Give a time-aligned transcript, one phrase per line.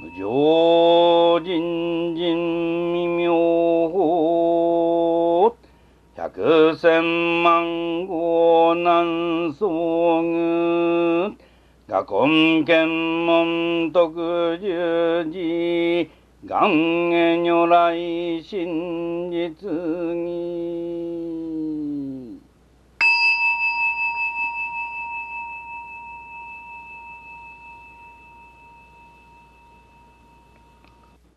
[0.00, 3.32] 無常人人未妙
[3.88, 5.56] 法。
[6.14, 6.30] 百
[6.76, 11.36] 千万号南宋具
[11.88, 12.88] 画根検
[13.26, 16.08] 問特十字。
[16.46, 17.96] 願下如来
[18.42, 21.07] 真実義。